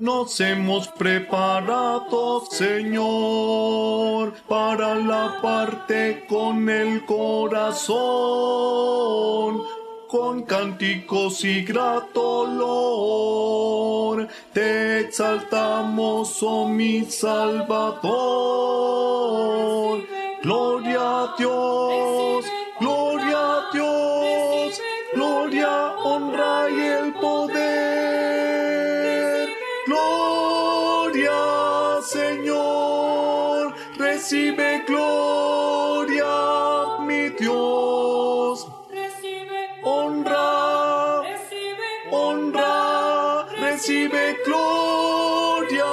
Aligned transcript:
Nos 0.00 0.40
hemos 0.40 0.88
preparado, 0.88 2.46
Señor, 2.50 4.32
para 4.48 4.94
la 4.94 5.38
parte 5.42 6.24
con 6.26 6.70
el 6.70 7.04
corazón, 7.04 7.92
con 10.08 10.44
cánticos 10.44 11.44
y 11.44 11.62
grato 11.64 12.46
olor. 12.46 14.26
Te 14.54 15.00
exaltamos, 15.00 16.42
oh 16.44 16.66
mi 16.66 17.04
Salvador. 17.04 18.00
Gloria 20.42 21.24
a 21.24 21.34
Dios, 21.36 22.46
gloria 22.80 23.36
a 23.36 23.68
Dios, 23.70 24.80
gloria, 25.12 25.92
honra 26.02 26.70
y 26.70 26.80
el 26.80 27.12
poder. 27.12 27.69
Gloria, 29.86 32.00
Señor, 32.02 33.74
recibe 33.96 34.84
gloria, 34.86 36.98
mi 37.00 37.30
Dios. 37.30 38.66
Honra, 39.82 41.22
honra, 42.10 43.46
recibe 43.58 44.36
gloria, 44.44 45.86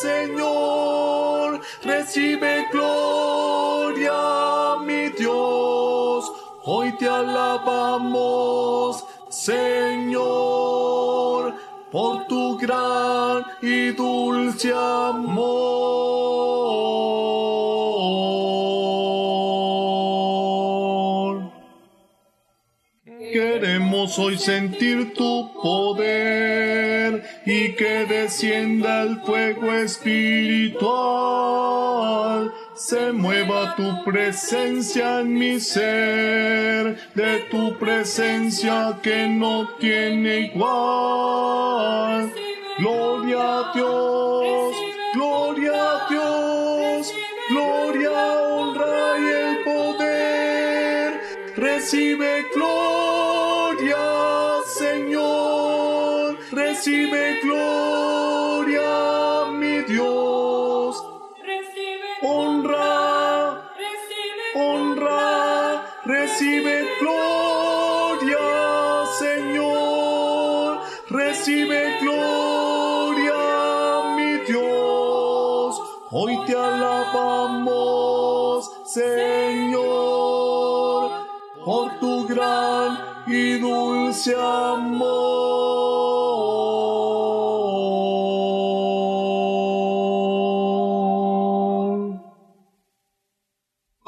Señor, 0.00 1.60
recibe 1.82 2.68
gloria, 2.70 4.76
mi 4.86 5.08
Dios. 5.10 6.32
Hoy 6.64 6.92
te 6.92 7.08
alabamos, 7.08 9.04
Señor, 9.28 9.87
por 11.90 12.26
tu 12.26 12.58
gran 12.58 13.44
y 13.62 13.90
dulce 13.92 14.72
amor. 14.72 15.78
Queremos 23.32 24.18
hoy 24.18 24.36
sentir 24.38 25.14
tu 25.14 25.52
poder 25.62 27.22
y 27.44 27.72
que 27.72 28.06
descienda 28.06 29.02
el 29.02 29.20
fuego 29.20 29.72
espiritual. 29.72 30.88
Se 32.78 33.12
mueva 33.12 33.74
tu 33.74 34.04
presencia 34.04 35.18
en 35.20 35.34
mi 35.34 35.58
ser, 35.58 36.96
de 37.12 37.40
tu 37.50 37.76
presencia 37.76 39.00
que 39.02 39.26
no 39.26 39.68
tiene 39.80 40.52
igual. 40.52 42.32
Gloria 42.78 43.58
a 43.58 43.72
Dios, 43.74 44.76
gloria 45.12 45.72
a 45.74 46.08
Dios, 46.08 47.12
gloria, 47.50 48.12
honra 48.46 49.18
y 49.18 49.28
el 49.28 49.64
poder. 49.64 51.20
Recibe 51.56 52.46
gloria, 52.54 53.96
Señor, 54.78 56.38
recibe 56.52 57.40
gloria, 57.42 58.07
recibe 66.38 66.86
gloria, 67.00 68.38
Señor, 69.18 70.78
recibe 71.10 71.98
gloria, 72.00 74.14
mi 74.16 74.38
Dios. 74.46 75.82
Hoy 76.12 76.38
te 76.46 76.54
alabamos, 76.54 78.70
Señor, 78.84 79.90
por 81.64 81.98
tu 81.98 82.28
gran 82.28 83.00
y 83.26 83.58
dulce 83.58 84.36
amor. 84.36 85.97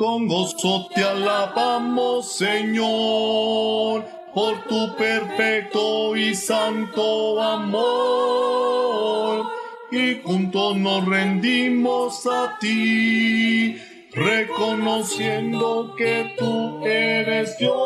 Con 0.00 0.28
gozo 0.28 0.88
te 0.94 1.04
alabamos, 1.04 2.32
Señor, 2.32 4.02
por 4.32 4.64
tu 4.66 4.96
perfecto 4.96 6.16
y 6.16 6.34
santo 6.34 7.38
amor. 7.38 9.44
Y 9.92 10.22
juntos 10.22 10.78
nos 10.78 11.04
rendimos 11.04 12.26
a 12.26 12.56
ti, 12.58 13.76
reconociendo 14.12 15.94
que 15.98 16.34
tú 16.38 16.86
eres 16.86 17.58
Dios. 17.58 17.76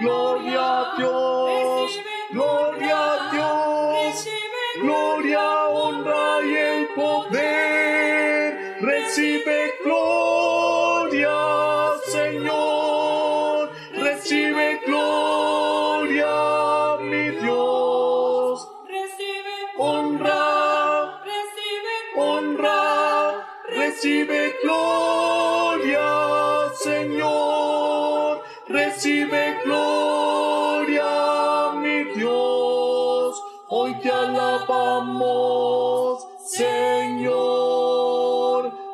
Gloria 0.00 0.80
a 0.80 0.96
Dios, 0.96 1.90
gloria 2.32 2.96
a 2.96 3.30
Dios, 3.32 4.26
gloria, 4.82 5.66
honra 5.66 6.42
y 6.42 6.56
el 6.56 6.86
poder. 6.96 7.39
Recibe 23.90 24.54
gloria, 24.62 26.70
Señor, 26.78 28.40
recibe 28.68 29.58
gloria, 29.64 31.72
mi 31.74 32.04
Dios. 32.14 33.42
Hoy 33.68 33.96
te 34.00 34.12
alabamos, 34.12 36.24
Señor, 36.46 37.40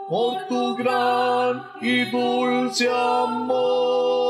por 0.09 0.47
tu 0.49 0.77
gran 0.77 1.63
y 1.83 2.07
dulce 2.07 2.89
amor. 2.89 4.26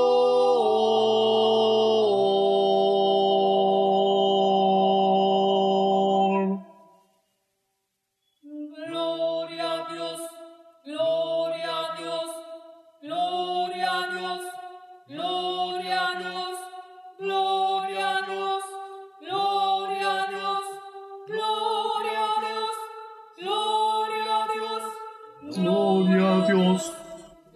Gloria 26.07 26.37
a 26.37 26.47
Dios, 26.47 26.93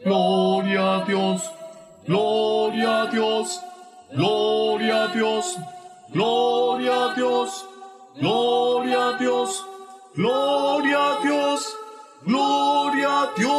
gloria 0.05 0.97
a 0.97 1.05
Dios, 1.05 1.51
gloria 2.05 3.03
a 3.03 3.07
Dios, 3.07 3.61
gloria 4.13 5.05
a 5.05 5.07
Dios, 5.07 5.57
gloria 6.13 7.05
a 7.05 7.15
Dios, 7.15 7.65
gloria 8.17 9.09
a 9.11 9.19
Dios, 9.19 9.65
gloria 10.17 10.99
a 10.99 11.21
Dios, 11.23 11.77
gloria 12.27 13.09
a 13.23 13.27
Dios. 13.37 13.51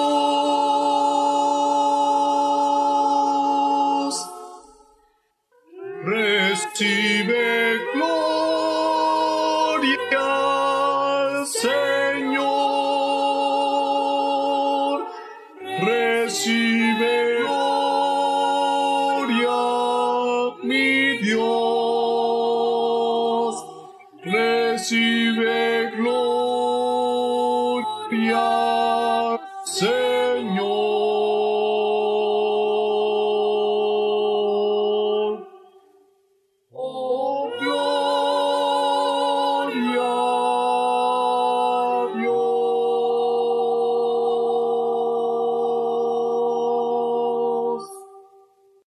Recibe 6.04 7.80
gloria, 7.94 8.21
Recibe 16.32 16.91